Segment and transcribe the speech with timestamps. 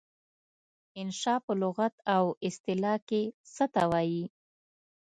[0.99, 3.21] انشأ په لغت او اصطلاح کې
[3.53, 4.25] څه ته وايي؟